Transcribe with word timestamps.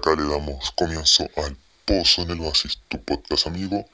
acá 0.00 0.16
le 0.16 0.26
damos 0.26 0.70
comienzo 0.72 1.28
al 1.36 1.56
Pozo 1.84 2.22
en 2.22 2.30
el 2.30 2.40
Oasis, 2.40 2.78
tu 2.88 3.02
podcast 3.04 3.46
amigo, 3.46 3.84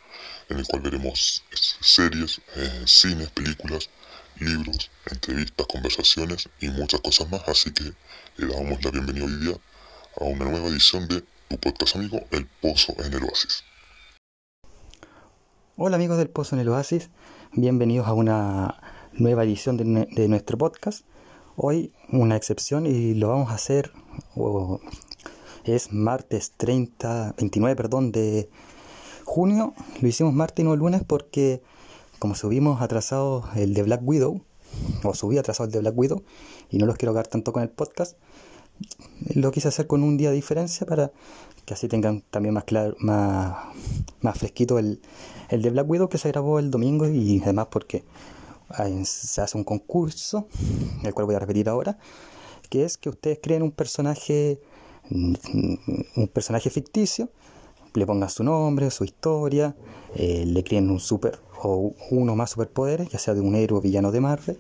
en 0.49 0.59
el 0.59 0.67
cual 0.67 0.83
veremos 0.83 1.43
series, 1.81 2.41
eh, 2.55 2.85
cines, 2.87 3.29
películas, 3.31 3.91
libros, 4.39 4.91
entrevistas, 5.11 5.67
conversaciones 5.67 6.49
y 6.61 6.69
muchas 6.69 7.01
cosas 7.01 7.29
más. 7.29 7.43
Así 7.49 7.73
que 7.73 7.93
le 8.37 8.47
damos 8.47 8.85
la 8.85 8.93
bienvenida 8.93 9.25
hoy 9.25 9.37
día 9.41 9.57
a 10.21 10.25
una 10.25 10.45
nueva 10.45 10.69
edición 10.69 11.09
de 11.09 11.25
tu 11.49 11.59
podcast 11.59 11.97
amigo, 11.97 12.21
El 12.31 12.47
Pozo 12.47 12.95
en 13.05 13.13
el 13.13 13.25
Oasis. 13.25 13.65
Hola 15.77 15.97
amigos 15.97 16.19
del 16.19 16.29
Pozo 16.29 16.55
en 16.55 16.61
el 16.61 16.69
Oasis, 16.69 17.11
bienvenidos 17.53 18.07
a 18.07 18.13
una 18.13 18.81
nueva 19.13 19.43
edición 19.43 19.77
de, 19.77 20.07
de 20.13 20.29
nuestro 20.29 20.57
podcast. 20.57 21.05
Hoy 21.57 21.93
una 22.11 22.37
excepción 22.37 22.87
y 22.87 23.15
lo 23.15 23.29
vamos 23.31 23.51
a 23.51 23.55
hacer, 23.55 23.91
o 24.37 24.81
es 25.67 25.93
martes 25.93 26.53
30, 26.57 27.35
29, 27.37 27.77
perdón, 27.77 28.13
de 28.13 28.49
junio. 29.25 29.75
Lo 30.01 30.09
hicimos 30.09 30.33
martes 30.33 30.63
y 30.63 30.67
no 30.67 30.77
lunes 30.77 31.03
porque 31.07 31.63
como 32.19 32.35
subimos 32.35 32.81
atrasado 32.81 33.45
el 33.57 33.75
de 33.75 33.83
Black 33.83 34.01
Widow, 34.03 34.41
o 35.05 35.15
subí 35.15 35.39
atrasado 35.39 35.67
el 35.67 35.73
de 35.73 35.81
Black 35.81 35.97
Widow, 35.97 36.23
y 36.71 36.79
no 36.79 36.87
los 36.87 36.97
quiero 36.97 37.11
hablar 37.11 37.27
tanto 37.27 37.53
con 37.53 37.63
el 37.63 37.69
podcast, 37.69 38.17
lo 39.35 39.51
quise 39.53 39.69
hacer 39.69 39.87
con 39.87 40.03
un 40.03 40.17
día 40.17 40.31
de 40.31 40.37
diferencia 40.37 40.87
para 40.87 41.11
que 41.65 41.75
así 41.75 41.89
tengan 41.89 42.23
también 42.31 42.55
más 42.55 42.65
claro, 42.65 42.95
más, 43.01 43.57
más 44.21 44.39
fresquito 44.39 44.79
el, 44.79 45.01
el 45.49 45.63
de 45.63 45.71
Black 45.71 45.89
Widow 45.89 46.09
que 46.09 46.19
se 46.19 46.29
grabó 46.29 46.59
el 46.59 46.71
domingo 46.71 47.09
y 47.09 47.41
además 47.43 47.69
porque 47.71 48.05
se 49.05 49.41
hace 49.41 49.57
un 49.57 49.65
concurso, 49.65 50.49
el 51.05 51.15
cual 51.15 51.27
voy 51.27 51.35
a 51.35 51.39
repetir 51.39 51.69
ahora, 51.69 51.99
que 52.69 52.85
es 52.85 52.99
que 52.99 53.09
ustedes 53.09 53.39
creen 53.43 53.63
un 53.63 53.71
personaje, 53.71 54.61
un 55.11 56.31
personaje 56.33 56.71
ficticio, 56.71 57.29
le 57.95 58.07
pongan 58.07 58.31
su 58.31 58.45
nombre, 58.45 58.91
su 58.91 59.05
historia, 59.05 59.77
eh, 60.15 60.45
le 60.47 60.63
creen 60.65 60.91
un 60.91 61.01
super 61.01 61.39
o 61.63 61.95
uno 62.11 62.37
más 62.37 62.51
superpoderes, 62.51 63.09
ya 63.09 63.19
sea 63.19 63.35
de 63.35 63.41
un 63.41 63.55
héroe 63.55 63.79
o 63.79 63.83
villano 63.83 64.13
de 64.13 64.21
Marvel, 64.21 64.59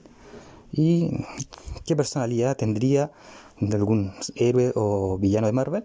y 0.72 1.10
qué 1.84 1.94
personalidad 1.94 2.56
tendría 2.56 3.12
de 3.60 3.76
algún 3.76 4.12
héroe 4.34 4.72
o 4.74 5.18
villano 5.18 5.46
de 5.46 5.52
Marvel. 5.52 5.84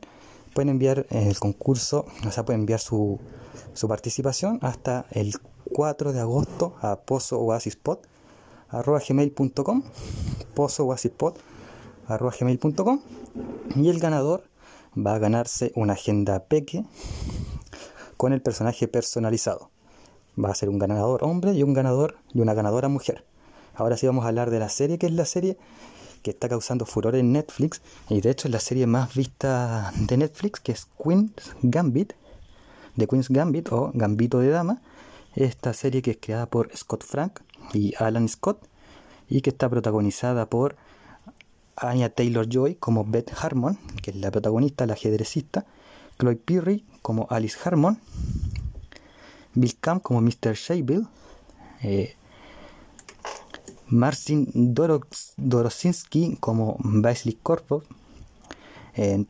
Pueden 0.53 0.69
enviar 0.69 1.05
el 1.09 1.37
concurso, 1.39 2.05
o 2.27 2.31
sea, 2.31 2.43
pueden 2.43 2.61
enviar 2.61 2.79
su, 2.79 3.19
su 3.73 3.87
participación 3.87 4.59
hasta 4.61 5.05
el 5.11 5.33
4 5.71 6.11
de 6.11 6.19
agosto 6.19 6.75
a 6.81 6.99
Pozo 7.01 7.39
Oasis 7.39 7.77
arroba 8.69 9.01
gmail.com 9.07 9.83
pozo 10.55 10.95
arroba 12.07 12.33
gmail.com 12.37 13.01
y 13.75 13.89
el 13.89 13.99
ganador 13.99 14.43
va 14.97 15.15
a 15.15 15.19
ganarse 15.19 15.71
una 15.75 15.93
agenda 15.93 16.45
peque 16.45 16.85
con 18.17 18.33
el 18.33 18.41
personaje 18.41 18.87
personalizado. 18.87 19.69
Va 20.41 20.49
a 20.49 20.55
ser 20.55 20.69
un 20.69 20.79
ganador 20.79 21.23
hombre 21.23 21.53
y 21.53 21.63
un 21.63 21.73
ganador 21.73 22.17
y 22.33 22.41
una 22.41 22.53
ganadora 22.53 22.87
mujer. 22.87 23.25
Ahora 23.75 23.97
sí 23.97 24.05
vamos 24.05 24.25
a 24.25 24.29
hablar 24.29 24.49
de 24.49 24.59
la 24.59 24.69
serie 24.69 24.97
que 24.97 25.07
es 25.07 25.13
la 25.13 25.25
serie 25.25 25.57
que 26.21 26.31
está 26.31 26.49
causando 26.49 26.85
furor 26.85 27.15
en 27.15 27.31
Netflix. 27.31 27.81
Y 28.09 28.21
de 28.21 28.29
hecho 28.29 28.47
es 28.47 28.51
la 28.51 28.59
serie 28.59 28.87
más 28.87 29.13
vista 29.15 29.91
de 29.95 30.17
Netflix 30.17 30.59
que 30.59 30.71
es 30.71 30.87
Queen's 31.01 31.55
Gambit 31.63 32.13
de 32.95 33.07
Queen's 33.07 33.29
Gambit 33.29 33.71
o 33.71 33.91
Gambito 33.93 34.39
de 34.39 34.49
Dama. 34.49 34.81
Esta 35.35 35.73
serie 35.73 36.01
que 36.01 36.11
es 36.11 36.17
creada 36.19 36.45
por 36.45 36.75
Scott 36.75 37.03
Frank 37.03 37.39
y 37.73 37.93
Alan 37.97 38.27
Scott 38.27 38.67
y 39.29 39.41
que 39.41 39.49
está 39.49 39.69
protagonizada 39.69 40.47
por 40.47 40.75
Anya 41.81 42.09
Taylor 42.09 42.47
Joy 42.47 42.75
como 42.75 43.03
Beth 43.03 43.31
Harmon, 43.39 43.77
que 44.01 44.11
es 44.11 44.17
la 44.17 44.31
protagonista, 44.31 44.85
la 44.85 44.93
ajedrecista, 44.93 45.65
Chloe 46.19 46.35
Pirri 46.35 46.85
como 47.01 47.27
Alice 47.29 47.57
Harmon, 47.63 47.99
Bill 49.55 49.75
Camp 49.79 50.03
como 50.03 50.21
Mr. 50.21 50.53
Shayville, 50.53 51.07
eh, 51.81 52.15
Marcin 53.87 54.47
Dorosinski 55.37 56.37
como 56.39 56.77
Basley 56.79 57.37
Corpo, 57.41 57.83
eh, 58.95 59.25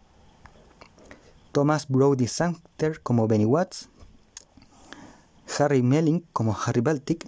Thomas 1.52 1.88
Brody 1.88 2.28
Sancter 2.28 3.02
como 3.02 3.28
Benny 3.28 3.46
Watts, 3.46 3.90
Harry 5.58 5.82
Melling 5.82 6.26
como 6.34 6.56
Harry 6.66 6.82
Baltic, 6.82 7.28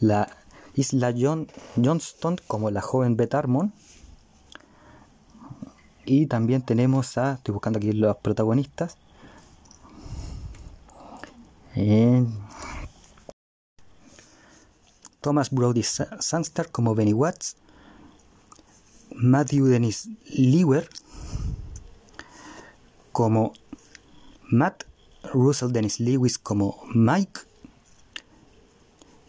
la 0.00 0.28
Isla 0.74 1.14
John, 1.16 1.48
Johnston 1.76 2.38
como 2.46 2.70
la 2.70 2.80
joven 2.80 3.16
Beth 3.16 3.34
Armon. 3.34 3.72
Y 6.04 6.26
también 6.26 6.62
tenemos 6.62 7.16
a, 7.18 7.34
estoy 7.34 7.52
buscando 7.52 7.78
aquí 7.78 7.92
los 7.92 8.16
protagonistas. 8.16 8.96
Thomas 15.20 15.50
Brody 15.50 15.82
Sangster 15.82 16.70
como 16.70 16.94
Benny 16.94 17.12
Watts. 17.12 17.56
Matthew 19.14 19.66
Dennis 19.66 20.08
Lewer 20.30 20.88
como 23.12 23.52
Matt 24.50 24.84
Russell 25.32 25.70
Dennis 25.70 26.00
Lewis 26.00 26.38
como 26.38 26.82
Mike 26.94 27.42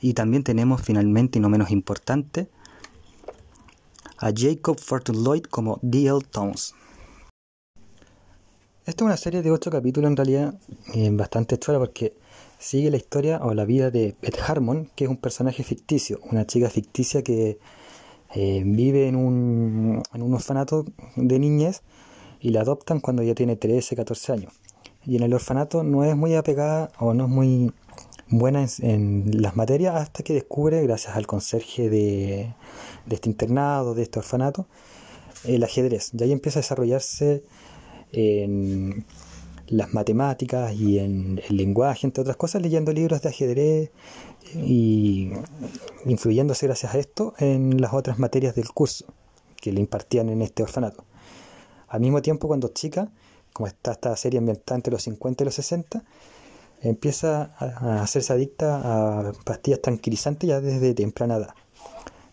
y 0.04 0.14
también 0.14 0.44
tenemos 0.44 0.82
finalmente 0.82 1.40
y 1.40 1.42
no 1.42 1.48
menos 1.48 1.72
importante 1.72 2.50
a 4.18 4.32
Jacob 4.36 4.78
Fortune 4.78 5.24
Lloyd 5.24 5.44
como 5.44 5.80
D.L. 5.82 6.20
Towns. 6.30 6.76
Esta 8.86 9.04
es 9.04 9.06
una 9.06 9.16
serie 9.16 9.42
de 9.42 9.50
ocho 9.50 9.72
capítulos 9.72 10.12
en 10.12 10.18
realidad 10.18 10.60
eh, 10.94 11.10
bastante 11.14 11.58
chula 11.58 11.80
porque 11.80 12.14
sigue 12.60 12.92
la 12.92 12.98
historia 12.98 13.40
o 13.44 13.54
la 13.54 13.64
vida 13.64 13.92
de 13.92 14.14
Beth 14.22 14.40
Harmon, 14.46 14.90
que 14.94 15.06
es 15.06 15.10
un 15.10 15.16
personaje 15.16 15.64
ficticio, 15.64 16.20
una 16.30 16.46
chica 16.46 16.70
ficticia 16.70 17.24
que 17.24 17.60
eh, 18.36 18.62
vive 18.66 19.08
en 19.08 19.16
un, 19.16 20.04
en 20.14 20.22
un 20.22 20.34
orfanato 20.34 20.84
de 21.16 21.40
niñez 21.40 21.82
y 22.42 22.50
la 22.50 22.60
adoptan 22.60 23.00
cuando 23.00 23.24
ya 23.24 23.36
tiene 23.36 23.56
13, 23.56 23.96
14 23.96 24.34
años. 24.34 24.54
Y 25.06 25.16
en 25.16 25.24
el 25.24 25.34
orfanato 25.34 25.82
no 25.84 26.04
es 26.04 26.18
muy 26.18 26.36
apegada 26.36 26.92
o 27.00 27.14
no 27.14 27.24
es 27.24 27.30
muy 27.30 27.72
buena 28.38 28.66
en, 28.80 29.42
las 29.42 29.56
materias 29.56 29.96
hasta 29.96 30.24
que 30.24 30.34
descubre, 30.34 30.82
gracias 30.84 31.16
al 31.16 31.28
conserje 31.28 31.90
de, 31.90 32.54
este 33.10 33.30
internado, 33.30 33.94
de 33.96 34.04
este 34.04 34.20
orfanato, 34.20 34.68
el 35.44 35.64
ajedrez. 35.64 36.12
Y 36.14 36.24
ahí 36.24 36.32
empieza 36.32 36.60
a 36.60 36.62
desarrollarse 36.62 37.44
en 38.12 39.06
las 39.68 39.94
matemáticas 39.94 40.74
y 40.74 41.00
en 41.00 41.42
el 41.50 41.58
lenguaje, 41.58 42.06
entre 42.06 42.22
otras 42.22 42.38
cosas, 42.38 42.62
leyendo 42.62 42.92
libros 42.92 43.22
de 43.22 43.30
ajedrez 43.30 43.92
y 44.56 45.32
influyéndose 46.06 46.68
gracias 46.68 46.94
a 46.94 47.00
esto 47.00 47.34
en 47.40 47.82
las 47.82 47.94
otras 47.94 48.20
materias 48.20 48.56
del 48.56 48.70
curso 48.70 49.06
que 49.60 49.72
le 49.72 49.80
impartían 49.80 50.30
en 50.30 50.42
este 50.42 50.64
orfanato. 50.64 51.06
Al 51.88 52.02
mismo 52.02 52.22
tiempo, 52.22 52.48
cuando 52.48 52.68
chica, 52.70 53.12
como 53.54 53.68
está 53.68 53.94
esta 53.94 54.16
serie 54.18 54.40
ambientada 54.40 54.76
entre 54.76 54.92
los 54.92 55.04
50 55.04 55.44
y 55.44 55.46
los 55.46 55.56
60, 55.56 56.04
empieza 56.84 57.56
a 57.58 58.04
hacerse 58.04 58.34
adicta 58.34 59.30
a 59.30 59.32
pastillas 59.46 59.82
tranquilizantes 59.82 60.48
ya 60.48 60.60
desde 60.60 60.94
temprana 60.94 61.38
edad. 61.38 61.56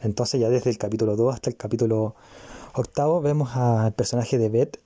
Entonces 0.01 0.41
ya 0.41 0.49
desde 0.49 0.71
el 0.71 0.79
capítulo 0.79 1.17
2 1.17 1.35
hasta 1.35 1.51
el 1.51 1.57
capítulo 1.57 2.15
octavo 2.75 3.21
vemos 3.21 3.57
al 3.57 3.93
personaje 3.93 4.39
de 4.39 4.49
Beth 4.49 4.81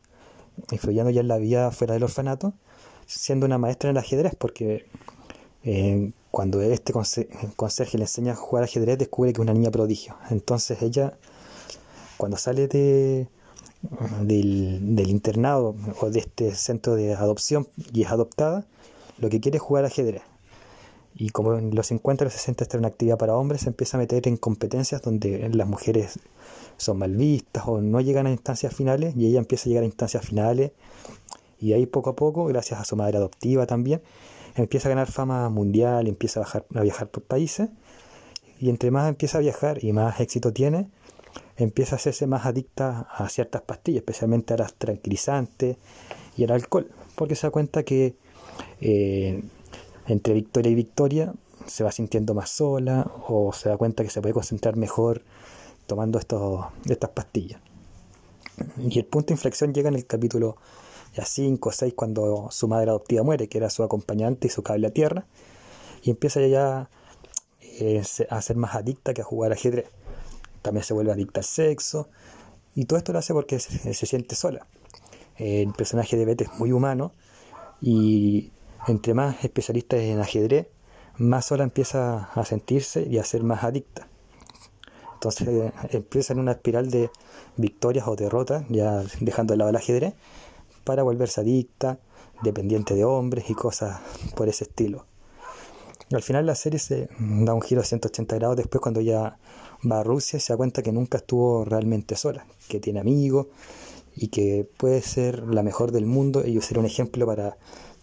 influyendo 0.70 1.10
ya 1.10 1.20
en 1.20 1.28
la 1.28 1.38
vida 1.38 1.70
fuera 1.70 1.94
del 1.94 2.04
orfanato, 2.04 2.52
siendo 3.06 3.46
una 3.46 3.58
maestra 3.58 3.90
en 3.90 3.96
el 3.96 4.02
ajedrez 4.02 4.34
porque 4.36 4.86
eh, 5.64 6.12
cuando 6.30 6.60
este 6.60 6.92
conserje 7.56 7.96
le 7.96 8.04
enseña 8.04 8.32
a 8.32 8.36
jugar 8.36 8.64
ajedrez 8.64 8.98
descubre 8.98 9.32
que 9.32 9.40
es 9.40 9.42
una 9.42 9.54
niña 9.54 9.70
prodigio. 9.70 10.16
Entonces 10.30 10.82
ella 10.82 11.16
cuando 12.18 12.36
sale 12.36 12.68
de, 12.68 13.28
del, 14.20 14.94
del 14.94 15.08
internado 15.08 15.74
o 16.00 16.10
de 16.10 16.20
este 16.20 16.54
centro 16.54 16.94
de 16.94 17.14
adopción 17.14 17.66
y 17.92 18.02
es 18.02 18.10
adoptada, 18.10 18.66
lo 19.18 19.28
que 19.28 19.40
quiere 19.40 19.56
es 19.56 19.62
jugar 19.62 19.84
ajedrez. 19.84 20.22
Y 21.16 21.30
como 21.30 21.54
en 21.54 21.74
los 21.74 21.86
50 21.86 22.24
y 22.24 22.26
los 22.26 22.34
60 22.34 22.64
esta 22.64 22.76
era 22.76 22.80
una 22.80 22.88
actividad 22.88 23.16
para 23.16 23.36
hombres, 23.36 23.62
se 23.62 23.68
empieza 23.68 23.96
a 23.96 24.00
meter 24.00 24.26
en 24.26 24.36
competencias 24.36 25.00
donde 25.00 25.48
las 25.50 25.68
mujeres 25.68 26.18
son 26.76 26.98
mal 26.98 27.14
vistas 27.14 27.64
o 27.66 27.80
no 27.80 28.00
llegan 28.00 28.26
a 28.26 28.30
instancias 28.30 28.74
finales 28.74 29.14
y 29.16 29.26
ella 29.26 29.38
empieza 29.38 29.64
a 29.64 29.68
llegar 29.68 29.82
a 29.84 29.86
instancias 29.86 30.26
finales 30.26 30.72
y 31.60 31.72
ahí 31.72 31.86
poco 31.86 32.10
a 32.10 32.16
poco, 32.16 32.46
gracias 32.46 32.80
a 32.80 32.84
su 32.84 32.96
madre 32.96 33.18
adoptiva 33.18 33.66
también, 33.66 34.02
empieza 34.56 34.88
a 34.88 34.90
ganar 34.90 35.10
fama 35.10 35.48
mundial, 35.50 36.08
empieza 36.08 36.42
a, 36.42 36.78
a 36.78 36.82
viajar 36.82 37.08
por 37.08 37.22
países 37.22 37.68
y 38.60 38.68
entre 38.68 38.90
más 38.90 39.08
empieza 39.08 39.38
a 39.38 39.40
viajar 39.40 39.84
y 39.84 39.92
más 39.92 40.18
éxito 40.20 40.52
tiene, 40.52 40.88
empieza 41.56 41.94
a 41.94 41.98
hacerse 41.98 42.26
más 42.26 42.44
adicta 42.44 43.06
a 43.10 43.28
ciertas 43.28 43.62
pastillas, 43.62 43.98
especialmente 44.00 44.54
a 44.54 44.56
las 44.56 44.74
tranquilizantes 44.74 45.76
y 46.36 46.44
al 46.44 46.50
alcohol, 46.50 46.90
porque 47.14 47.36
se 47.36 47.46
da 47.46 47.52
cuenta 47.52 47.84
que 47.84 48.16
eh, 48.80 49.42
entre 50.06 50.34
victoria 50.34 50.70
y 50.70 50.74
victoria 50.74 51.34
se 51.66 51.84
va 51.84 51.92
sintiendo 51.92 52.34
más 52.34 52.50
sola 52.50 53.10
o 53.28 53.52
se 53.52 53.68
da 53.68 53.76
cuenta 53.76 54.02
que 54.02 54.10
se 54.10 54.20
puede 54.20 54.34
concentrar 54.34 54.76
mejor 54.76 55.22
tomando 55.86 56.18
estos, 56.18 56.66
estas 56.88 57.10
pastillas. 57.10 57.60
Y 58.78 58.98
el 58.98 59.04
punto 59.06 59.28
de 59.28 59.34
inflexión 59.34 59.72
llega 59.72 59.88
en 59.88 59.96
el 59.96 60.06
capítulo 60.06 60.56
ya 61.14 61.24
5 61.24 61.68
o 61.68 61.72
6 61.72 61.94
cuando 61.94 62.48
su 62.50 62.68
madre 62.68 62.90
adoptiva 62.90 63.22
muere, 63.22 63.48
que 63.48 63.58
era 63.58 63.70
su 63.70 63.82
acompañante 63.82 64.48
y 64.48 64.50
su 64.50 64.62
cable 64.62 64.88
a 64.88 64.90
tierra, 64.90 65.26
y 66.02 66.10
empieza 66.10 66.40
ya 66.46 66.90
eh, 67.60 68.02
a 68.30 68.42
ser 68.42 68.56
más 68.56 68.74
adicta 68.74 69.14
que 69.14 69.22
a 69.22 69.24
jugar 69.24 69.52
ajedrez. 69.52 69.86
También 70.62 70.84
se 70.84 70.94
vuelve 70.94 71.12
adicta 71.12 71.40
al 71.40 71.44
sexo, 71.44 72.08
y 72.74 72.86
todo 72.86 72.98
esto 72.98 73.12
lo 73.12 73.18
hace 73.20 73.32
porque 73.32 73.60
se, 73.60 73.94
siente 73.94 74.34
sola. 74.34 74.66
El 75.36 75.72
personaje 75.72 76.16
de 76.16 76.24
Beth 76.24 76.42
es 76.42 76.58
muy 76.58 76.72
humano, 76.72 77.12
y 77.84 78.50
entre 78.88 79.12
más 79.12 79.44
especialistas 79.44 80.00
en 80.00 80.18
ajedrez, 80.18 80.68
más 81.18 81.44
sola 81.44 81.64
empieza 81.64 82.30
a 82.32 82.44
sentirse 82.46 83.06
y 83.06 83.18
a 83.18 83.24
ser 83.24 83.42
más 83.42 83.62
adicta. 83.62 84.08
Entonces 85.12 85.70
empieza 85.90 86.32
en 86.32 86.38
una 86.38 86.52
espiral 86.52 86.90
de 86.90 87.10
victorias 87.58 88.08
o 88.08 88.16
derrotas, 88.16 88.64
ya 88.70 89.04
dejando 89.20 89.52
de 89.52 89.58
lado 89.58 89.68
el 89.68 89.76
ajedrez, 89.76 90.14
para 90.84 91.02
volverse 91.02 91.42
adicta, 91.42 91.98
dependiente 92.42 92.94
de 92.94 93.04
hombres 93.04 93.50
y 93.50 93.54
cosas 93.54 94.00
por 94.34 94.48
ese 94.48 94.64
estilo. 94.64 95.04
Al 96.10 96.22
final 96.22 96.46
la 96.46 96.54
serie 96.54 96.78
se 96.78 97.10
da 97.18 97.52
un 97.52 97.60
giro 97.60 97.82
a 97.82 97.84
180 97.84 98.36
grados 98.36 98.56
después 98.56 98.80
cuando 98.80 99.02
ya 99.02 99.36
va 99.90 100.00
a 100.00 100.04
Rusia 100.04 100.40
se 100.40 100.54
da 100.54 100.56
cuenta 100.56 100.82
que 100.82 100.92
nunca 100.92 101.18
estuvo 101.18 101.66
realmente 101.66 102.16
sola, 102.16 102.46
que 102.66 102.80
tiene 102.80 103.00
amigos 103.00 103.48
y 104.16 104.28
que 104.28 104.68
puede 104.76 105.02
ser 105.02 105.42
la 105.42 105.62
mejor 105.62 105.92
del 105.92 106.06
mundo 106.06 106.46
y 106.46 106.60
ser 106.60 106.78
un 106.78 106.86
ejemplo 106.86 107.26
para 107.26 107.56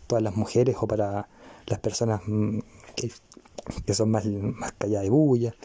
todas 0.08 0.24
las 0.24 0.36
mujeres 0.36 0.76
o 0.80 0.88
para 0.88 1.30
las 1.68 1.80
personas 1.80 2.22
mm, 2.26 2.60
que, 2.96 3.94
son 3.94 4.12
más, 4.12 4.26
calladas 4.78 5.04
de 5.04 5.10
bulla 5.10 5.56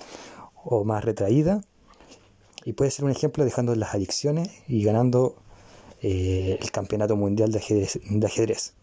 o 0.65 0.85
más 0.85 1.05
retraídas. 1.05 1.65
Y 2.65 2.73
puede 2.73 2.91
ser 2.91 3.05
un 3.05 3.11
ejemplo 3.11 3.45
dejando 3.45 3.75
las 3.75 3.95
adicciones 3.95 4.51
y 4.67 4.83
ganando 4.83 5.37
eh, 6.03 6.59
el 6.61 6.71
campeonato 6.71 7.17
mundial 7.17 7.53
de 7.53 7.59
ajedrez, 7.59 8.75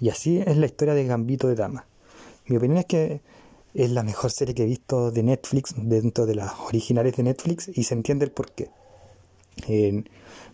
Y 0.00 0.08
así 0.10 0.38
es 0.38 0.56
la 0.56 0.66
historia 0.66 0.94
de 0.94 1.04
Gambito 1.04 1.48
de 1.48 1.56
Dama. 1.56 1.86
Mi 2.46 2.56
opinión 2.56 2.78
es 2.78 2.86
que 2.86 3.20
es 3.74 3.90
la 3.90 4.02
mejor 4.02 4.30
serie 4.30 4.54
que 4.54 4.64
he 4.64 4.66
visto 4.66 5.10
de 5.10 5.22
Netflix, 5.22 5.74
dentro 5.76 6.26
de 6.26 6.34
las 6.34 6.52
originales 6.60 7.16
de 7.16 7.22
Netflix, 7.22 7.70
y 7.72 7.84
se 7.84 7.94
entiende 7.94 8.24
el 8.24 8.30
porqué. 8.30 8.70
Eh, 9.68 10.04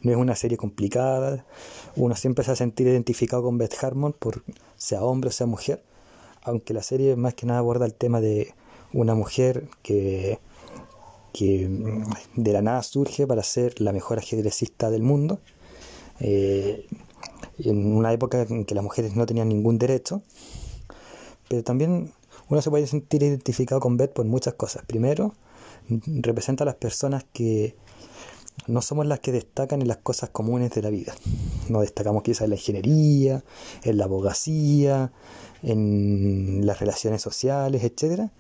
no 0.02 0.10
es 0.10 0.16
una 0.16 0.36
serie 0.36 0.56
complicada, 0.56 1.44
uno 1.96 2.14
siempre 2.14 2.44
se 2.44 2.50
va 2.50 2.52
a 2.54 2.56
sentir 2.56 2.86
identificado 2.86 3.42
con 3.42 3.58
Beth 3.58 3.82
Harmon, 3.82 4.12
por 4.12 4.42
sea 4.76 5.02
hombre 5.02 5.28
o 5.28 5.32
sea 5.32 5.46
mujer, 5.46 5.82
aunque 6.42 6.74
la 6.74 6.82
serie 6.82 7.16
más 7.16 7.34
que 7.34 7.46
nada 7.46 7.58
aborda 7.58 7.84
el 7.86 7.94
tema 7.94 8.20
de 8.20 8.54
una 8.92 9.14
mujer 9.14 9.68
que 9.82 10.38
que 11.32 11.68
mm, 11.68 12.42
de 12.42 12.52
la 12.52 12.62
nada 12.62 12.82
surge 12.82 13.26
para 13.26 13.42
ser 13.42 13.80
la 13.80 13.92
mejor 13.92 14.18
ajedrecista 14.18 14.90
del 14.90 15.02
mundo, 15.02 15.40
eh, 16.20 16.86
en 17.58 17.92
una 17.94 18.12
época 18.12 18.42
en 18.42 18.64
que 18.64 18.74
las 18.74 18.84
mujeres 18.84 19.14
no 19.14 19.26
tenían 19.26 19.48
ningún 19.48 19.78
derecho, 19.78 20.22
pero 21.48 21.62
también 21.62 22.12
uno 22.48 22.62
se 22.62 22.70
puede 22.70 22.86
sentir 22.86 23.22
identificado 23.22 23.80
con 23.80 23.96
Beth 23.96 24.12
por 24.12 24.24
muchas 24.26 24.54
cosas. 24.54 24.84
Primero, 24.86 25.34
representa 26.06 26.64
a 26.64 26.66
las 26.66 26.76
personas 26.76 27.24
que 27.32 27.76
no 28.66 28.82
somos 28.82 29.06
las 29.06 29.20
que 29.20 29.32
destacan 29.32 29.80
en 29.80 29.88
las 29.88 29.98
cosas 29.98 30.30
comunes 30.30 30.72
de 30.72 30.82
la 30.82 30.90
vida. 30.90 31.14
No 31.68 31.80
destacamos 31.80 32.22
quizás 32.22 32.42
en 32.42 32.50
la 32.50 32.56
ingeniería, 32.56 33.44
en 33.82 33.98
la 33.98 34.04
abogacía, 34.04 35.12
en 35.62 36.66
las 36.66 36.80
relaciones 36.80 37.22
sociales, 37.22 37.82
etc. 37.84 38.30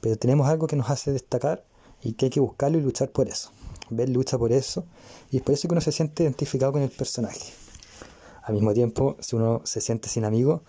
Pero 0.00 0.16
tenemos 0.16 0.48
algo 0.48 0.66
que 0.66 0.76
nos 0.76 0.90
hace 0.90 1.12
destacar 1.12 1.64
y 2.02 2.14
que 2.14 2.26
hay 2.26 2.30
que 2.30 2.40
buscarlo 2.40 2.78
y 2.78 2.82
luchar 2.82 3.10
por 3.10 3.28
eso. 3.28 3.50
Ver 3.90 4.08
lucha 4.08 4.38
por 4.38 4.52
eso 4.52 4.84
y 5.30 5.38
es 5.38 5.42
por 5.42 5.54
eso 5.54 5.68
que 5.68 5.74
uno 5.74 5.80
se 5.80 5.92
siente 5.92 6.22
identificado 6.22 6.72
con 6.72 6.82
el 6.82 6.90
personaje. 6.90 7.52
Al 8.42 8.54
mismo 8.54 8.72
tiempo, 8.72 9.16
si 9.20 9.36
uno 9.36 9.62
se 9.64 9.80
siente 9.80 10.08
sin 10.08 10.24
amigos, 10.24 10.62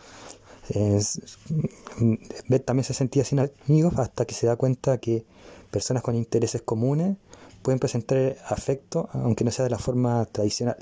Beth 2.47 2.65
también 2.65 2.83
se 2.83 2.93
sentía 2.93 3.25
sin 3.25 3.39
amigos 3.39 3.93
hasta 3.97 4.25
que 4.25 4.33
se 4.33 4.47
da 4.47 4.55
cuenta 4.55 4.99
que 4.99 5.25
personas 5.71 6.03
con 6.03 6.15
intereses 6.15 6.61
comunes 6.61 7.17
pueden 7.61 7.79
presentar 7.79 8.37
afecto, 8.47 9.09
aunque 9.13 9.43
no 9.43 9.51
sea 9.51 9.63
de 9.63 9.71
la 9.71 9.79
forma 9.79 10.25
tradicional, 10.25 10.77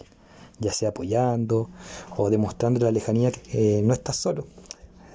ya 0.60 0.74
sea 0.74 0.90
apoyando 0.90 1.70
o 2.18 2.30
demostrando 2.30 2.86
la 2.86 2.92
lejanía 2.92 3.32
que 3.32 3.80
eh, 3.80 3.82
no 3.82 3.94
estás 3.94 4.16
solo. 4.16 4.46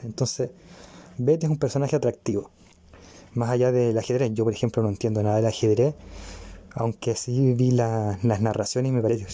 Entonces, 0.02 0.50
Beth 1.18 1.44
es 1.44 1.50
un 1.50 1.58
personaje 1.58 1.96
atractivo 1.96 2.50
más 3.34 3.50
allá 3.50 3.72
del 3.72 3.96
ajedrez. 3.98 4.32
Yo, 4.32 4.44
por 4.44 4.52
ejemplo, 4.52 4.82
no 4.82 4.88
entiendo 4.88 5.22
nada 5.22 5.36
del 5.36 5.46
ajedrez, 5.46 5.94
aunque 6.74 7.14
sí 7.14 7.54
vi 7.54 7.70
las 7.70 8.22
narraciones 8.22 8.90
y 8.90 8.92
me 8.92 9.02
pareció, 9.02 9.26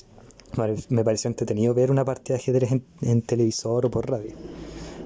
me 0.88 1.04
pareció 1.04 1.28
entretenido 1.28 1.74
ver 1.74 1.90
una 1.90 2.04
partida 2.04 2.36
de 2.36 2.42
ajedrez 2.42 2.72
en, 3.02 3.22
televisor 3.22 3.86
o 3.86 3.90
por 3.90 4.10
radio. 4.10 4.34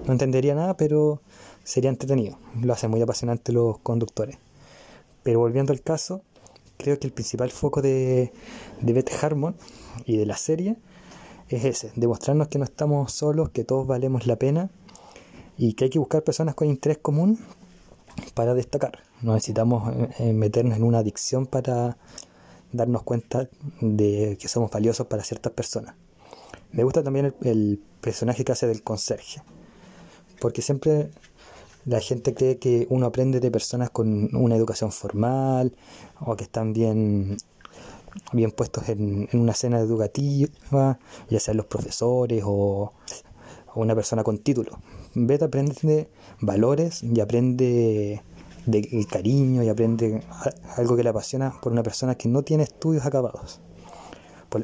No 0.06 0.12
entendería 0.12 0.54
nada, 0.54 0.76
pero 0.76 1.20
sería 1.62 1.90
entretenido. 1.90 2.38
Lo 2.60 2.72
hacen 2.72 2.90
muy 2.90 3.02
apasionante 3.02 3.52
los 3.52 3.78
conductores. 3.78 4.38
Pero 5.22 5.38
volviendo 5.38 5.72
al 5.72 5.80
caso, 5.80 6.22
creo 6.84 6.98
que 6.98 7.06
el 7.06 7.14
principal 7.14 7.50
foco 7.50 7.81
de, 7.81 8.31
de 8.82 8.92
Beth 8.92 9.10
Harmon 9.22 9.56
y 10.04 10.19
de 10.19 10.26
la 10.26 10.36
serie 10.36 10.76
es 11.48 11.64
ese, 11.64 11.92
demostrarnos 11.96 12.48
que 12.48 12.58
no 12.58 12.64
estamos 12.64 13.10
solos, 13.12 13.48
que 13.48 13.64
todos 13.64 13.86
valemos 13.86 14.26
la 14.26 14.36
pena 14.36 14.70
y 15.56 15.72
que 15.72 15.84
hay 15.84 15.90
que 15.90 15.98
buscar 15.98 16.22
personas 16.22 16.54
con 16.54 16.69
interés 16.69 16.98
común 16.98 17.38
para 18.34 18.52
destacar. 18.52 18.98
No 19.22 19.32
necesitamos 19.32 19.90
eh, 20.19 20.34
meternos 20.34 20.76
en 20.76 20.82
una 20.82 20.98
adicción 20.98 21.46
para 21.46 21.96
darnos 22.70 23.02
cuenta 23.02 23.48
de 23.81 24.36
que 24.38 24.48
somos 24.48 24.70
valiosos 24.70 25.06
para 25.06 25.22
ciertas 25.22 25.52
personas. 25.54 25.94
Me 26.70 26.84
gusta 26.84 27.02
también 27.02 27.34
el, 27.42 27.81
personaje 28.02 28.44
que 28.44 28.52
hace 28.52 28.66
del 28.66 28.82
conserje, 28.82 29.40
porque 30.38 30.60
siempre 30.60 31.08
la 31.86 32.00
gente 32.00 32.34
cree 32.34 32.58
que 32.58 32.86
uno 32.90 33.06
aprende 33.06 33.40
de 33.40 33.50
personas 33.50 33.90
con 33.90 34.34
una 34.34 34.56
educación 34.56 34.92
formal 34.92 35.75
o 36.20 36.36
que 36.36 36.44
están 36.44 36.72
bien, 36.72 37.36
bien 38.32 38.50
puestos 38.50 38.88
en, 38.88 39.28
una 39.32 39.52
escena 39.52 39.78
educativa, 39.81 40.98
ya 41.28 41.40
sean 41.40 41.56
los 41.56 41.66
profesores 41.66 42.42
o, 42.44 42.92
una 43.75 43.94
persona 43.94 44.22
con 44.22 44.38
título. 44.38 44.78
Beta 45.14 45.46
aprende 45.46 46.08
valores 46.40 47.02
y 47.02 47.20
aprende 47.20 48.22
del 48.66 49.06
cariño 49.08 49.64
y 49.64 49.69
aprende 49.69 50.22
algo 50.76 50.96
que 50.96 51.02
le 51.02 51.10
apasiona 51.10 51.60
por 51.60 51.72
una 51.72 51.82
persona 51.82 52.14
que 52.14 52.28
no 52.28 52.42
tiene 52.42 52.62
estudios 52.62 53.04
acabados. 53.04 53.60
Por, 54.48 54.62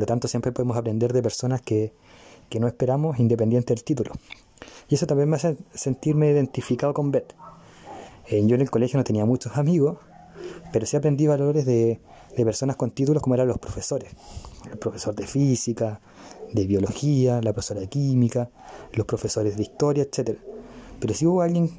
lo 0.00 0.06
tanto, 0.06 0.28
siempre 0.28 0.50
podemos 0.50 0.78
aprender 0.78 1.12
de 1.12 1.22
personas 1.22 1.60
que, 1.60 1.92
no 2.58 2.66
esperamos 2.66 3.18
independiente 3.18 3.74
del 3.74 3.84
título. 3.84 4.12
Y 4.92 4.94
eso 4.96 5.06
también 5.06 5.30
me 5.30 5.36
hace 5.36 5.56
sentirme 5.72 6.30
identificado 6.30 6.92
con 6.92 7.10
Beth. 7.10 7.32
Eh, 8.28 8.46
yo 8.46 8.56
en 8.56 8.60
el 8.60 8.70
colegio 8.70 8.98
no 8.98 9.04
tenía 9.04 9.24
muchos 9.24 9.56
amigos, 9.56 9.96
pero 10.70 10.84
sí 10.84 10.98
aprendí 10.98 11.26
valores 11.26 11.64
de, 11.64 11.98
de 12.36 12.44
personas 12.44 12.76
con 12.76 12.90
títulos 12.90 13.22
como 13.22 13.34
eran 13.34 13.48
los 13.48 13.56
profesores. 13.56 14.10
El 14.70 14.78
profesor 14.78 15.14
de 15.14 15.26
física, 15.26 16.02
de 16.52 16.66
biología, 16.66 17.40
la 17.40 17.54
profesora 17.54 17.80
de 17.80 17.88
química, 17.88 18.50
los 18.92 19.06
profesores 19.06 19.56
de 19.56 19.62
historia, 19.62 20.02
etc. 20.02 20.38
Pero 21.00 21.14
si 21.14 21.24
hubo 21.24 21.40
alguien 21.40 21.70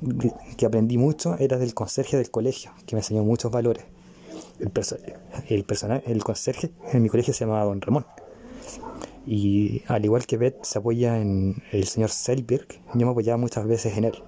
que 0.58 0.66
aprendí 0.66 0.98
mucho, 0.98 1.38
era 1.38 1.60
del 1.60 1.76
conserje 1.76 2.18
del 2.18 2.32
colegio, 2.32 2.72
que 2.88 2.96
me 2.96 3.02
enseñó 3.02 3.24
muchos 3.24 3.52
valores. 3.52 3.86
El, 4.60 4.72
el, 5.50 5.66
el 6.08 6.24
conserje 6.24 6.72
en 6.92 7.04
mi 7.04 7.10
colegio 7.10 7.32
se 7.32 7.46
llamaba 7.46 7.66
Don 7.66 7.80
Ramón. 7.80 8.08
Y 9.26 9.84
al 9.88 10.04
igual 10.04 10.26
que 10.26 10.38
Beth 10.38 10.64
se 10.64 10.80
apoya 10.80 11.20
en 11.20 11.64
el 11.72 11.86
señor 11.86 12.10
Selberg, 12.10 12.68
yo 12.94 13.06
me 13.06 13.12
apoyaba 13.12 13.38
muchas 13.38 13.66
veces 13.66 13.98
en 13.98 14.06
él. 14.06 14.24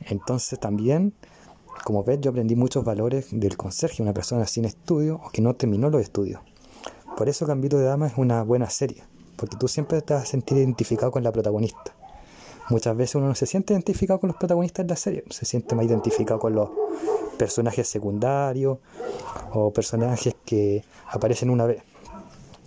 Entonces 0.00 0.58
también, 0.58 1.14
como 1.84 2.04
Beth, 2.04 2.20
yo 2.20 2.30
aprendí 2.30 2.56
muchos 2.56 2.84
valores 2.84 3.28
del 3.30 3.56
conserje, 3.56 4.02
una 4.02 4.14
persona 4.14 4.46
sin 4.46 4.64
estudio 4.64 5.20
o 5.24 5.30
que 5.30 5.42
no 5.42 5.54
terminó 5.54 5.90
los 5.90 6.02
estudios. 6.02 6.40
Por 7.16 7.28
eso 7.28 7.46
Gambito 7.46 7.78
de 7.78 7.84
Dama 7.84 8.08
es 8.08 8.14
una 8.16 8.42
buena 8.42 8.68
serie 8.68 9.04
porque 9.36 9.56
tú 9.56 9.68
siempre 9.68 10.00
te 10.02 10.14
vas 10.14 10.22
a 10.22 10.26
sentir 10.26 10.58
identificado 10.58 11.12
con 11.12 11.22
la 11.22 11.32
protagonista. 11.32 11.94
Muchas 12.70 12.96
veces 12.96 13.16
uno 13.16 13.28
no 13.28 13.34
se 13.34 13.46
siente 13.46 13.74
identificado 13.74 14.20
con 14.20 14.28
los 14.28 14.36
protagonistas 14.36 14.86
de 14.86 14.90
la 14.90 14.96
serie, 14.96 15.24
se 15.28 15.44
siente 15.44 15.74
más 15.74 15.84
identificado 15.84 16.40
con 16.40 16.54
los 16.54 16.70
personajes 17.36 17.86
secundarios 17.88 18.78
o 19.52 19.70
personajes 19.72 20.34
que 20.44 20.82
aparecen 21.08 21.50
una 21.50 21.66
vez. 21.66 21.82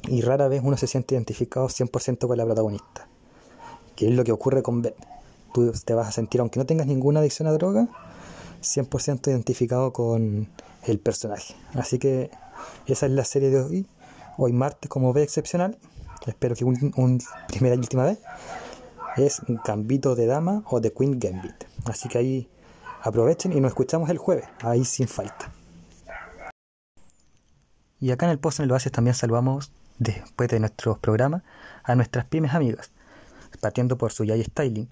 Y 0.07 0.21
rara 0.21 0.47
vez 0.47 0.61
uno 0.63 0.77
se 0.77 0.87
siente 0.87 1.15
identificado 1.15 1.67
100% 1.67 2.27
con 2.27 2.37
la 2.37 2.45
protagonista, 2.45 3.07
que 3.95 4.07
es 4.07 4.13
lo 4.13 4.23
que 4.23 4.31
ocurre 4.31 4.63
con 4.63 4.81
Beth. 4.81 4.95
Tú 5.53 5.71
te 5.85 5.93
vas 5.93 6.07
a 6.07 6.11
sentir, 6.11 6.41
aunque 6.41 6.59
no 6.59 6.65
tengas 6.65 6.87
ninguna 6.87 7.19
adicción 7.19 7.47
a 7.47 7.51
droga, 7.51 7.87
100% 8.61 9.27
identificado 9.27 9.91
con 9.93 10.49
el 10.83 10.99
personaje. 10.99 11.55
Así 11.73 11.99
que 11.99 12.31
esa 12.85 13.05
es 13.05 13.11
la 13.11 13.25
serie 13.25 13.49
de 13.49 13.61
hoy. 13.61 13.87
Hoy 14.37 14.53
martes 14.53 14.89
como 14.89 15.13
ve 15.13 15.23
excepcional 15.23 15.77
espero 16.25 16.55
que 16.55 16.65
un, 16.65 17.21
primera 17.47 17.75
y 17.75 17.79
última 17.79 18.05
vez, 18.05 18.19
es 19.17 19.41
Gambito 19.65 20.15
de 20.15 20.25
Dama 20.25 20.63
o 20.69 20.79
de 20.79 20.91
Queen 20.93 21.19
Gambit. 21.19 21.63
Así 21.85 22.09
que 22.09 22.17
ahí 22.17 22.49
aprovechen 23.01 23.53
y 23.53 23.61
nos 23.61 23.69
escuchamos 23.69 24.09
el 24.09 24.17
jueves, 24.17 24.45
ahí 24.61 24.85
sin 24.85 25.07
falta. 25.07 25.51
Y 27.99 28.11
acá 28.11 28.27
en 28.27 28.31
el 28.31 28.39
Pozo 28.39 28.61
en 28.61 28.65
el 28.65 28.71
Oasis 28.73 28.91
también 28.91 29.15
saludamos, 29.15 29.71
después 29.99 30.49
de 30.49 30.59
nuestros 30.59 30.99
programas, 30.99 31.43
a 31.83 31.95
nuestras 31.95 32.25
pymes 32.25 32.53
amigas, 32.53 32.91
partiendo 33.61 33.97
por 33.97 34.11
su 34.11 34.23
Yay 34.23 34.43
Styling, 34.43 34.87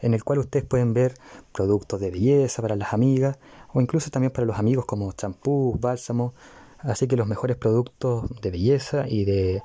en 0.00 0.14
el 0.14 0.24
cual 0.24 0.38
ustedes 0.38 0.64
pueden 0.64 0.94
ver 0.94 1.14
productos 1.52 2.00
de 2.00 2.10
belleza 2.10 2.62
para 2.62 2.76
las 2.76 2.92
amigas 2.92 3.38
o 3.72 3.80
incluso 3.80 4.10
también 4.10 4.32
para 4.32 4.46
los 4.46 4.58
amigos 4.58 4.86
como 4.86 5.12
champús, 5.12 5.78
bálsamos, 5.80 6.34
así 6.78 7.06
que 7.08 7.16
los 7.16 7.26
mejores 7.26 7.56
productos 7.56 8.28
de 8.40 8.50
belleza 8.50 9.08
y 9.08 9.24
de 9.24 9.62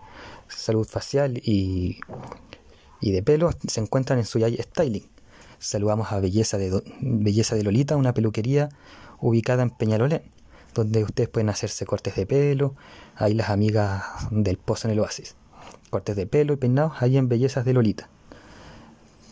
salud 0.48 0.88
facial 0.88 1.38
y, 1.38 2.00
y 3.00 3.12
de 3.12 3.24
pelo 3.24 3.52
se 3.68 3.80
encuentran 3.80 4.20
en 4.20 4.26
su 4.26 4.40
Yay 4.40 4.58
Styling. 4.58 5.08
Saludamos 5.60 6.12
a 6.12 6.20
Belleza 6.20 6.58
de, 6.58 6.84
Belleza 7.00 7.56
de 7.56 7.64
Lolita, 7.64 7.96
una 7.96 8.14
peluquería 8.14 8.70
ubicada 9.22 9.64
en 9.64 9.70
Peñalolén, 9.70 10.24
donde 10.74 11.04
ustedes 11.04 11.30
pueden 11.30 11.50
hacerse 11.50 11.86
cortes 11.86 12.16
de 12.16 12.26
pelo, 12.26 12.76
ahí 13.16 13.34
las 13.34 13.50
amigas 13.50 14.04
del 14.32 14.58
Pozo 14.58 14.88
en 14.88 14.94
el 14.94 15.00
Oasis. 15.00 15.36
Cortes 15.90 16.16
de 16.16 16.26
pelo 16.26 16.54
y 16.54 16.58
peinados 16.58 16.94
ahí 17.02 17.18
en 17.18 17.30
Bellezas 17.30 17.66
de 17.66 17.74
Lolita. 17.74 18.10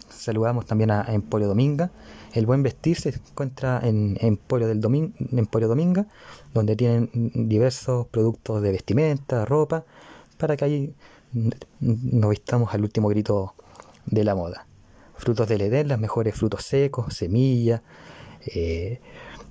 Saludamos 0.10 0.66
también 0.66 0.92
a 0.92 1.06
Emporio 1.08 1.48
Dominga. 1.48 1.90
El 2.34 2.46
buen 2.46 2.62
vestir 2.62 3.00
se 3.00 3.10
encuentra 3.10 3.80
en 3.84 4.18
Emporio, 4.22 4.68
del 4.68 4.82
Emporio 5.32 5.68
Dominga, 5.68 6.06
donde 6.54 6.76
tienen 6.76 7.10
diversos 7.34 8.08
productos 8.08 8.62
de 8.62 8.72
vestimenta, 8.72 9.46
ropa, 9.46 9.84
para 10.38 10.56
que 10.56 10.66
ahí 10.66 10.94
nos 11.80 12.30
vistamos 12.30 12.74
al 12.74 12.84
último 12.84 13.08
grito 13.10 13.56
de 14.06 14.24
la 14.24 14.36
moda 14.36 14.68
frutos 15.22 15.48
del 15.48 15.62
Edén, 15.62 15.88
los 15.88 16.00
mejores 16.00 16.36
frutos 16.36 16.64
secos, 16.64 17.14
semillas, 17.14 17.82
eh, 18.48 19.00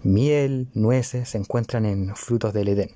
miel, 0.03 0.69
nueces, 0.75 1.31
se 1.31 1.39
encuentran 1.39 1.87
en 1.87 2.15
frutos 2.17 2.53
del 2.53 2.69
Edén. 2.69 2.91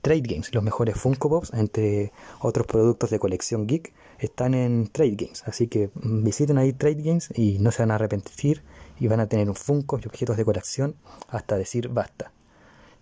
Trade 0.00 0.22
Games, 0.22 0.54
los 0.54 0.64
mejores 0.64 0.96
Funko 0.96 1.28
Pops, 1.28 1.52
entre 1.52 2.12
otros 2.40 2.66
productos 2.66 3.10
de 3.10 3.18
colección 3.18 3.66
geek, 3.66 3.92
están 4.18 4.54
en 4.54 4.88
Trade 4.88 5.16
Games. 5.16 5.42
Así 5.46 5.66
que 5.66 5.90
visiten 5.94 6.56
ahí 6.56 6.72
Trade 6.72 7.02
Games 7.02 7.28
y 7.34 7.58
no 7.58 7.70
se 7.70 7.82
van 7.82 7.90
a 7.90 7.96
arrepentir 7.96 8.62
y 8.98 9.08
van 9.08 9.20
a 9.20 9.28
tener 9.28 9.48
un 9.48 9.54
Funko 9.54 9.98
y 10.02 10.06
objetos 10.06 10.36
de 10.38 10.44
colección 10.44 10.96
hasta 11.28 11.58
decir 11.58 11.88
basta. 11.88 12.32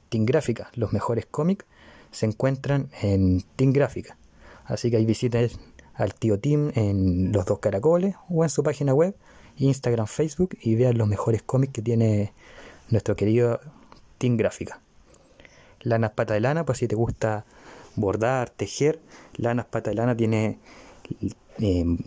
Team 0.08 0.26
Gráfica, 0.26 0.70
los 0.74 0.92
mejores 0.92 1.26
cómics, 1.26 1.64
se 2.10 2.26
encuentran 2.26 2.90
en 3.02 3.42
Team 3.56 3.72
Gráfica. 3.72 4.16
Así 4.64 4.90
que 4.90 4.96
ahí 4.96 5.06
visiten 5.06 5.50
al 5.94 6.14
tío 6.14 6.40
Tim 6.40 6.72
en 6.74 7.32
Los 7.32 7.46
Dos 7.46 7.60
Caracoles 7.60 8.16
o 8.28 8.42
en 8.44 8.50
su 8.50 8.62
página 8.62 8.94
web, 8.94 9.14
Instagram, 9.56 10.06
Facebook 10.06 10.56
y 10.60 10.74
vean 10.74 10.98
los 10.98 11.08
mejores 11.08 11.42
cómics 11.42 11.72
que 11.72 11.82
tiene 11.82 12.32
nuestro 12.90 13.16
querido 13.16 13.60
Team 14.18 14.36
Gráfica. 14.36 14.80
Lanas 15.80 16.12
Pata 16.12 16.34
de 16.34 16.40
Lana, 16.40 16.64
pues 16.64 16.78
si 16.78 16.88
te 16.88 16.96
gusta 16.96 17.44
bordar, 17.96 18.50
tejer, 18.50 19.00
Lanas 19.36 19.66
Pata 19.66 19.90
de 19.90 19.96
Lana 19.96 20.16
tiene 20.16 20.58
em, 21.58 21.98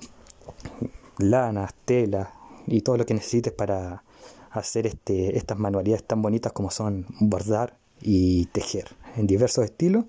lanas, 1.18 1.74
telas 1.86 2.30
y 2.66 2.82
todo 2.82 2.98
lo 2.98 3.06
que 3.06 3.14
necesites 3.14 3.54
para 3.54 4.04
hacer 4.52 4.88
este, 4.88 5.38
estas 5.38 5.58
manualidades 5.58 6.04
tan 6.04 6.22
bonitas 6.22 6.52
como 6.52 6.72
son 6.72 7.06
bordar 7.20 7.78
y 8.02 8.46
tejer 8.48 8.96
en 9.16 9.28
diversos 9.28 9.66
estilos, 9.66 10.06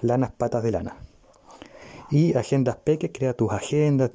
lanas 0.00 0.32
patas 0.32 0.62
de 0.62 0.72
lana. 0.72 0.96
Y 2.10 2.36
Agendas 2.36 2.76
Peques, 2.76 3.10
crea 3.12 3.34
tus 3.34 3.52
agendas, 3.52 4.10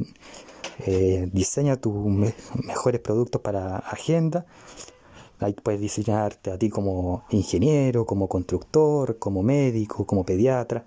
eh, 0.79 1.29
diseña 1.31 1.77
tus 1.77 1.93
mejores 2.65 3.01
productos 3.01 3.41
para 3.41 3.77
agenda. 3.77 4.45
Ahí 5.39 5.53
puedes 5.53 5.81
diseñarte 5.81 6.51
a 6.51 6.57
ti 6.57 6.69
como 6.69 7.25
ingeniero, 7.29 8.05
como 8.05 8.27
constructor, 8.27 9.19
como 9.19 9.43
médico, 9.43 10.05
como 10.05 10.25
pediatra, 10.25 10.85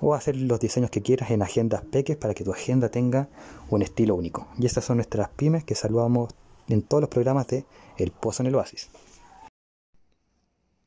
o 0.00 0.14
hacer 0.14 0.36
los 0.36 0.58
diseños 0.60 0.90
que 0.90 1.02
quieras 1.02 1.30
en 1.30 1.42
Agendas 1.42 1.82
Peques 1.82 2.16
para 2.16 2.34
que 2.34 2.44
tu 2.44 2.52
agenda 2.52 2.90
tenga 2.90 3.28
un 3.70 3.82
estilo 3.82 4.14
único. 4.14 4.48
Y 4.58 4.66
estas 4.66 4.84
son 4.84 4.96
nuestras 4.96 5.28
pymes 5.30 5.64
que 5.64 5.74
saludamos 5.74 6.34
en 6.68 6.82
todos 6.82 7.02
los 7.02 7.10
programas 7.10 7.46
de 7.48 7.64
El 7.98 8.10
Pozo 8.10 8.42
en 8.42 8.48
el 8.48 8.54
Oasis. 8.54 8.88